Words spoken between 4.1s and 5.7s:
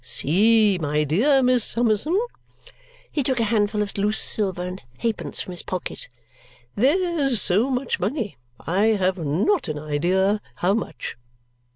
silver and halfpence from his